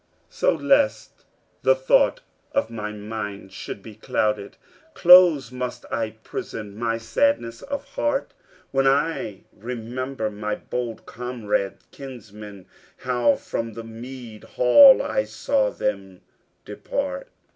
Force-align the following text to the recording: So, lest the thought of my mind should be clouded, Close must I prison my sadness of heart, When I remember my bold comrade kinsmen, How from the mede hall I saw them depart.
So, 0.31 0.55
lest 0.55 1.25
the 1.61 1.75
thought 1.75 2.21
of 2.53 2.71
my 2.71 2.91
mind 2.91 3.53
should 3.53 3.83
be 3.83 3.93
clouded, 3.93 4.57
Close 4.95 5.51
must 5.51 5.85
I 5.91 6.15
prison 6.23 6.75
my 6.75 6.97
sadness 6.97 7.61
of 7.61 7.85
heart, 7.89 8.33
When 8.71 8.87
I 8.87 9.41
remember 9.55 10.31
my 10.31 10.55
bold 10.55 11.05
comrade 11.05 11.77
kinsmen, 11.91 12.65
How 12.97 13.35
from 13.35 13.73
the 13.73 13.83
mede 13.83 14.45
hall 14.45 15.03
I 15.03 15.23
saw 15.25 15.69
them 15.69 16.21
depart. 16.65 17.27